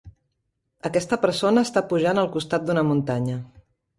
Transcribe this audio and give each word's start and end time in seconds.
Aquesta 0.89 1.19
persona 1.25 1.65
està 1.69 1.85
pujant 1.93 2.21
al 2.21 2.31
costat 2.37 2.65
d'una 2.71 2.87
muntanya. 2.93 3.39